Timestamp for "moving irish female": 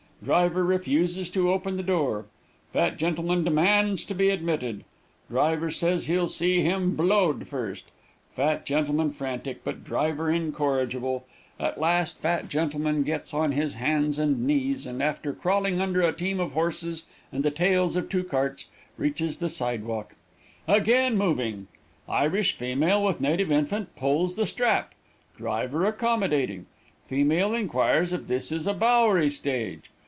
21.17-23.03